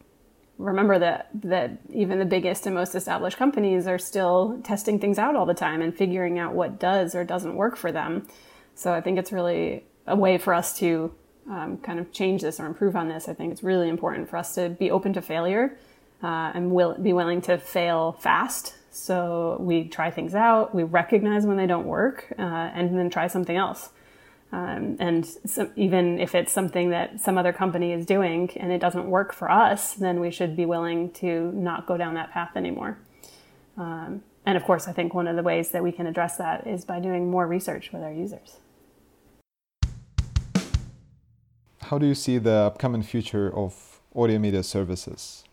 [0.59, 5.35] remember that that even the biggest and most established companies are still testing things out
[5.35, 8.27] all the time and figuring out what does or doesn't work for them.
[8.75, 11.13] So I think it's really a way for us to
[11.49, 13.27] um, kind of change this or improve on this.
[13.27, 15.77] I think it's really important for us to be open to failure
[16.21, 18.75] uh, and will be willing to fail fast.
[18.91, 23.27] So we try things out, we recognize when they don't work, uh, and then try
[23.27, 23.89] something else.
[24.53, 28.77] Um, and so even if it's something that some other company is doing and it
[28.77, 32.51] doesn't work for us, then we should be willing to not go down that path
[32.55, 32.99] anymore.
[33.77, 36.67] Um, and of course, I think one of the ways that we can address that
[36.67, 38.57] is by doing more research with our users.
[41.81, 45.43] How do you see the upcoming future of audio media services?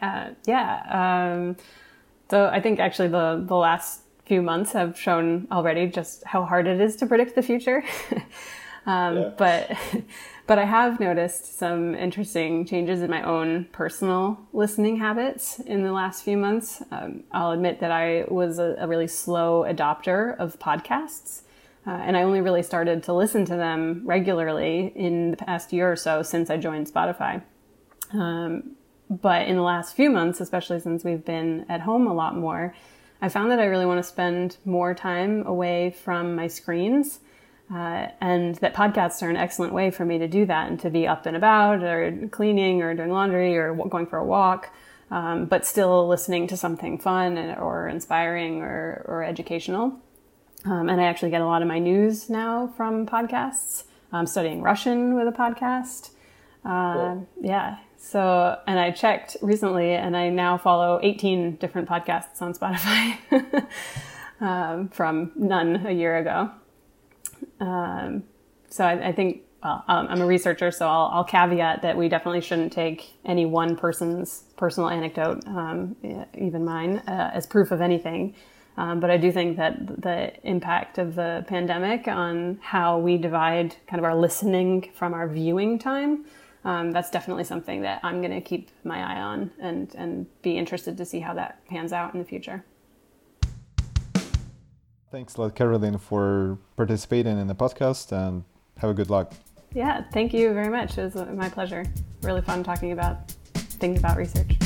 [0.00, 1.34] Uh, yeah.
[1.34, 1.56] Um,
[2.30, 6.66] so I think actually the, the last few months have shown already just how hard
[6.66, 7.84] it is to predict the future.
[8.86, 9.30] um, yeah.
[9.36, 9.76] But
[10.46, 15.92] but I have noticed some interesting changes in my own personal listening habits in the
[15.92, 16.82] last few months.
[16.90, 21.42] Um, I'll admit that I was a, a really slow adopter of podcasts.
[21.84, 25.90] Uh, and I only really started to listen to them regularly in the past year
[25.90, 27.42] or so since I joined Spotify.
[28.12, 28.76] Um,
[29.10, 32.74] but in the last few months, especially since we've been at home a lot more,
[33.22, 37.20] I found that I really want to spend more time away from my screens.
[37.72, 40.90] Uh, and that podcasts are an excellent way for me to do that and to
[40.90, 44.74] be up and about or cleaning or doing laundry or going for a walk,
[45.10, 49.98] um, but still listening to something fun or inspiring or, or educational.
[50.66, 53.84] Um, and I actually get a lot of my news now from podcasts.
[54.12, 56.10] I'm studying Russian with a podcast.
[56.64, 57.28] Uh, cool.
[57.40, 63.64] Yeah, so, and I checked recently and I now follow 18 different podcasts on Spotify
[64.40, 66.50] um, from none a year ago.
[67.60, 68.24] Um,
[68.68, 72.08] so I, I, think, well, um, I'm a researcher, so I'll, I'll, caveat that we
[72.08, 75.94] definitely shouldn't take any one person's personal anecdote, um,
[76.36, 78.34] even mine, uh, as proof of anything.
[78.76, 83.76] Um, but I do think that the impact of the pandemic on how we divide
[83.86, 86.24] kind of our listening from our viewing time
[86.64, 90.56] um, that's definitely something that I'm going to keep my eye on and, and be
[90.56, 92.64] interested to see how that pans out in the future.
[95.10, 98.44] Thanks a lot, Caroline, for participating in the podcast and
[98.78, 99.34] have a good luck.
[99.74, 100.96] Yeah, thank you very much.
[100.96, 101.84] It was my pleasure.
[102.22, 104.56] Really fun talking about things about research.